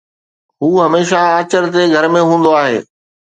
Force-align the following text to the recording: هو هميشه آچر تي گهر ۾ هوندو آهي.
هو 0.61 0.71
هميشه 0.85 1.19
آچر 1.39 1.63
تي 1.73 1.83
گهر 1.93 2.05
۾ 2.13 2.19
هوندو 2.29 2.49
آهي. 2.63 2.79